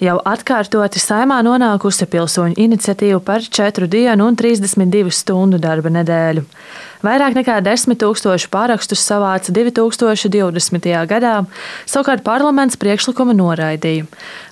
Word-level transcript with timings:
Jau 0.00 0.14
atkārtoti 0.24 0.96
saimā 0.96 1.42
nonākusi 1.44 2.06
pilsoņu 2.08 2.56
iniciatīva 2.62 3.18
par 3.20 3.44
4 3.44 3.88
dienu 3.92 4.30
un 4.30 4.38
32 4.38 5.12
stundu 5.12 5.58
darba 5.60 5.92
nedēļu. 5.92 6.46
Vairāk 7.00 7.36
nekā 7.38 7.58
10 7.64 7.96
tūkstoši 8.00 8.50
pārakstus 8.52 9.00
savāca 9.00 9.54
2020. 9.56 10.88
gadā, 11.08 11.34
savukārt 11.88 12.24
parlaments 12.26 12.76
priekšlikumu 12.80 13.32
noraidīja. 13.38 14.04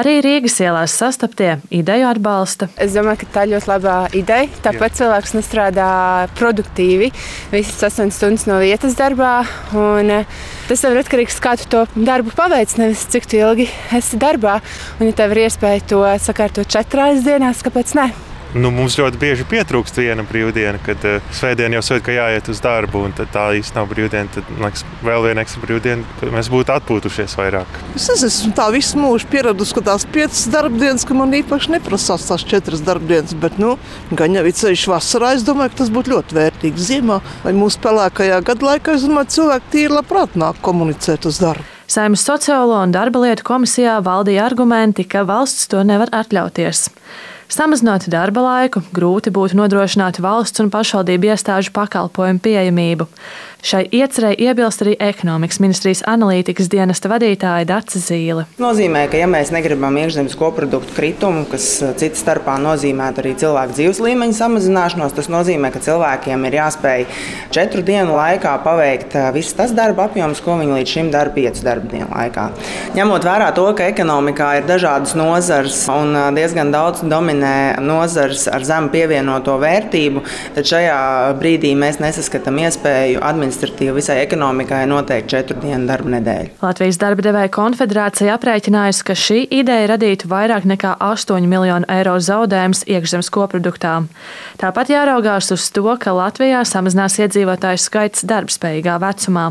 Arī 0.00 0.16
Rīgas 0.24 0.58
ielās 0.64 0.96
sastaptie 0.98 1.60
ideju 1.70 2.08
atbalsta. 2.10 2.66
Es 2.82 2.96
domāju, 2.96 3.22
ka 3.22 3.30
tā 3.36 3.46
ir 3.46 3.54
ļoti 3.54 3.70
laba 3.70 3.96
ideja. 4.10 4.50
Tāpat 4.64 4.98
cilvēks 4.98 5.36
nestrādā 5.38 5.92
produktīvi 6.38 7.12
visas 7.54 7.86
8 7.92 8.10
stundas 8.10 8.48
no 8.50 8.58
vietas 8.62 8.98
darbā. 8.98 9.36
Un, 9.78 10.22
Tas 10.72 10.80
ir 10.86 10.96
atkarīgs 10.96 11.34
no 11.36 11.42
tā, 11.42 11.44
kā 11.44 11.52
tu 11.58 11.66
to 11.68 11.80
darbu 12.06 12.32
paveic, 12.38 12.76
nevis 12.80 13.02
cik 13.12 13.26
ilgi 13.36 13.66
esi 13.98 14.16
darbā. 14.16 14.60
Un, 15.00 15.10
ja 15.10 15.18
tev 15.18 15.34
ir 15.34 15.44
iespēja 15.44 15.84
to 15.90 16.02
sakārtot 16.22 16.70
četrās 16.70 17.24
dienās, 17.26 17.60
kāpēc 17.66 17.96
ne? 17.98 18.31
Nu, 18.52 18.68
mums 18.68 18.98
ļoti 19.00 19.16
bieži 19.16 19.44
pietrūkst 19.48 19.96
viena 19.96 20.26
brīvdiena, 20.28 20.76
kad 20.84 21.00
uh, 21.08 21.30
svētdiena 21.32 21.78
jau 21.78 21.84
svētdiena, 21.86 22.04
ka 22.04 22.16
jāiet 22.18 22.50
uz 22.52 22.58
darbu, 22.60 23.00
un 23.06 23.14
tā 23.16 23.44
īsti 23.56 23.78
nav 23.78 23.88
brīvdiena. 23.88 24.28
Tad, 24.34 24.50
liekas, 24.60 24.82
vēl 25.00 25.24
viena 25.24 25.44
ekstra 25.46 25.62
brīvdiena, 25.62 26.28
mēs 26.34 26.50
būtu 26.52 26.74
atpūtušies 26.74 27.36
vairāk. 27.38 27.80
Es 27.96 28.10
esmu 28.12 28.52
tā 28.58 28.66
visu 28.74 29.00
mūžu 29.00 29.30
pieradusi, 29.32 29.72
ka 29.78 29.84
tās 29.88 30.04
piecas 30.04 30.44
darbdienas, 30.52 31.08
ka 31.08 31.16
man 31.16 31.32
īpaši 31.40 31.72
neprasās 31.78 32.28
tās 32.28 32.44
četras 32.44 32.84
darbdienas, 32.84 33.32
bet, 33.40 33.56
nu, 33.62 33.78
gan 34.12 34.36
jau 34.36 34.44
ir 34.44 34.58
ceļš 34.60 34.84
vasarā, 34.92 35.32
es 35.38 35.48
domāju, 35.48 35.72
ka 35.72 35.80
tas 35.80 35.94
būtu 35.96 36.12
ļoti 36.12 36.40
vērtīgi 36.42 36.88
ziemā 36.90 37.22
vai 37.46 37.56
mūsu 37.56 37.80
pelēkajā 37.80 38.44
gadu 38.52 38.68
laikā. 38.68 39.00
Es 39.00 39.08
domāju, 39.08 39.32
cilvēki 39.38 39.72
tīri 39.72 39.96
labprāt 39.96 40.36
nāk 40.36 40.60
komunicēt 40.60 41.24
uz 41.30 41.40
darbu. 41.40 41.64
Saimnes 41.92 42.22
sociālo 42.24 42.76
un 42.84 42.92
darba 42.92 43.24
lietu 43.24 43.48
komisijā 43.48 43.98
valdīja 44.04 44.44
argumenti, 44.44 45.08
ka 45.08 45.24
valsts 45.28 45.72
to 45.72 45.80
nevar 45.88 46.12
atļauties. 46.20 46.90
Samazinot 47.52 48.06
darba 48.08 48.40
laiku, 48.40 48.80
grūti 48.96 49.28
būtu 49.28 49.58
nodrošināt 49.58 50.22
valsts 50.24 50.62
un 50.62 50.70
pašvaldību 50.72 51.34
iestāžu 51.34 51.74
pakalpojumu 51.76 52.40
pieejamību. 52.40 53.04
Šai 53.62 53.84
iecerēji 53.94 54.48
iebilst 54.48 54.80
arī 54.82 54.96
ekonomikas 54.98 55.60
ministrijas 55.62 56.00
analītikas 56.10 56.66
dienesta 56.72 57.06
vadītāja 57.12 57.66
Dāca 57.68 58.00
Zīle. 58.02 58.46
Tas 58.56 58.62
nozīmē, 58.64 59.04
ka, 59.12 59.20
ja 59.20 59.28
mēs 59.30 59.52
negribam 59.54 59.94
iekšzemes 60.00 60.34
koproduktu 60.40 60.96
kritumu, 60.96 61.44
kas 61.50 61.66
uh, 61.84 61.92
cits 62.00 62.24
starpā 62.24 62.56
nozīmē 62.58 63.12
arī 63.12 63.36
cilvēku 63.38 63.76
dzīves 63.76 64.00
līmeņa 64.02 64.38
samazināšanos, 64.40 65.14
tas 65.14 65.30
nozīmē, 65.30 65.70
ka 65.70 65.84
cilvēkiem 65.84 66.48
ir 66.48 66.56
jāspēj 66.58 67.06
četru 67.54 67.84
dienu 67.86 68.16
laikā 68.16 68.56
paveikt 68.64 69.14
uh, 69.14 69.28
viss 69.36 69.54
tas 69.60 69.76
darba 69.76 70.08
apjoms, 70.08 70.42
ko 70.42 70.56
viņi 70.58 70.80
līdz 70.80 70.96
šim 70.96 71.12
dara 71.14 71.36
piecu 71.36 71.62
darba 71.68 71.92
dienu 71.92 72.08
laikā. 72.10 72.48
Ņemot 72.96 73.28
vērā 73.30 73.52
to, 73.54 73.68
ka 73.78 73.92
ekonomikā 73.92 74.50
ir 74.58 74.66
dažādas 74.72 75.14
nozars 75.14 75.84
un 75.92 76.16
uh, 76.16 76.32
diezgan 76.34 76.74
daudz 76.74 77.06
dominē 77.06 77.41
nozars 77.82 78.46
ar 78.50 78.64
zemu 78.66 78.90
pievienoto 78.92 79.56
vērtību, 79.62 80.22
tad 80.56 80.68
šajā 80.68 80.96
brīdī 81.40 81.72
mēs 81.78 82.00
nesaskatām 82.02 82.60
iespēju 82.64 83.22
administratīvi 83.24 83.96
visai 83.98 84.18
ekonomikai 84.24 84.84
noteikti 84.90 85.34
četru 85.34 85.58
dienu 85.62 85.88
darba 85.90 86.14
nedēļu. 86.16 86.56
Latvijas 86.62 87.00
darba 87.02 87.26
devēja 87.28 87.52
konfederācija 87.54 88.36
aprēķinājusi, 88.38 89.06
ka 89.08 89.18
šī 89.18 89.40
ideja 89.62 89.92
radītu 89.94 90.30
vairāk 90.32 90.68
nekā 90.68 90.96
8 91.02 91.48
miljonu 91.48 91.88
eiro 91.92 92.18
zaudējumus 92.22 92.84
iekšzemes 92.90 93.32
koproduktā. 93.34 94.02
Tāpat 94.62 94.92
jāraugās 94.94 95.52
uz 95.54 95.70
to, 95.74 95.88
ka 96.00 96.14
Latvijā 96.16 96.62
samazinās 96.68 97.18
iedzīvotāju 97.22 97.82
skaits 97.82 98.26
darbspējīgā 98.28 99.00
vecumā. 99.02 99.50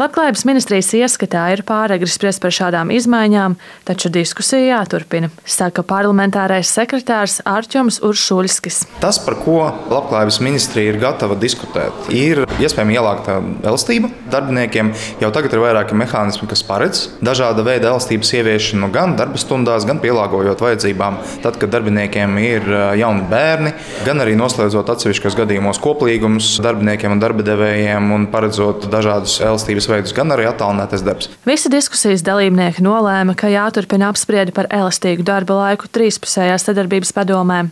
Labklājības 0.00 0.46
ministrijas 0.48 0.88
ieskatā 0.96 1.42
ir 1.52 1.60
pāragri 1.68 2.08
spriest 2.08 2.40
par 2.40 2.54
šādām 2.54 2.88
izmaiņām, 2.94 3.58
taču 3.84 4.08
diskusija 4.12 4.78
jāturpina, 4.78 5.28
saka 5.44 5.82
parlamentārais 5.84 6.70
sekretārs 6.72 7.42
Arčuns 7.44 7.98
Uršuļskis. 8.00 8.78
Tas, 9.02 9.18
par 9.20 9.36
ko 9.42 9.58
Labklājības 9.90 10.38
ministrija 10.40 10.94
ir 10.94 11.00
gatava 11.02 11.36
diskutēt, 11.36 12.08
ir 12.08 12.40
iespējama 12.56 12.94
ielāgta 12.96 13.36
elastība. 13.60 14.08
Darbiniekiem 14.32 14.94
jau 15.20 15.30
tagad 15.34 15.52
ir 15.52 15.60
vairāki 15.60 15.98
mehānismi, 16.00 16.48
kas 16.48 16.64
paredz 16.64 17.04
dažāda 17.20 17.60
veida 17.66 17.90
elastības 17.92 18.32
ieviešanu 18.38 18.88
gan 18.94 19.12
darba 19.20 19.40
stundās, 19.40 19.84
gan 19.84 20.00
pielāgojot 20.00 20.64
vajadzībām, 20.64 21.20
tad, 21.44 21.60
kad 21.60 21.74
darbiniekiem 21.76 22.40
ir 22.40 22.72
jauni 22.96 23.28
bērni, 23.28 23.74
gan 24.08 24.24
arī 24.24 24.38
noslēdzot 24.40 24.94
atsevišķos 24.96 25.36
gadījumos 25.42 25.82
koplīgumus 25.84 26.54
darbiniekiem 26.64 27.12
un 27.12 27.20
darba 27.20 27.44
devējiem 27.44 28.08
un 28.16 28.26
paredzot 28.32 28.88
dažādus 28.92 29.36
elastības 29.44 29.81
sadarbības 29.82 29.90
veidus, 29.90 30.14
gan 30.14 30.32
arī 30.32 30.46
attālinātais 30.48 31.02
darbs. 31.04 31.28
Visi 31.46 31.70
diskusijas 31.70 32.22
dalībnieki 32.26 32.82
nolēma, 32.82 33.34
ka 33.34 33.50
jāturpina 33.50 34.10
apspriedi 34.10 34.52
par 34.54 34.68
elastīgu 34.70 35.24
darba 35.24 35.54
laiku 35.58 35.88
trīspusējā 35.92 36.58
sadarbības 36.58 37.12
padomē. 37.12 37.70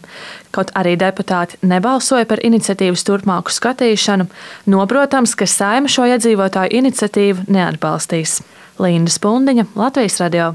Kaut 0.50 0.72
arī 0.74 0.96
deputāti 0.98 1.58
nebalsoja 1.62 2.26
par 2.26 2.42
iniciatīvas 2.42 3.04
turpmāku 3.06 3.52
skatīšanu, 3.54 4.26
noprotams, 4.66 5.36
ka 5.36 5.46
saima 5.46 5.88
šo 5.88 6.08
iedzīvotāju 6.10 6.74
iniciatīvu 6.82 7.46
neatbalstīs. 7.48 8.40
Linda 8.80 9.12
Spundiņa, 9.12 9.70
Latvijas 9.76 10.18
radio. 10.22 10.54